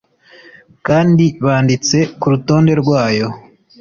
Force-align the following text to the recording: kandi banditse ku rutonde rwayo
kandi 0.87 1.23
banditse 1.45 1.97
ku 2.19 2.25
rutonde 2.33 2.71
rwayo 2.81 3.27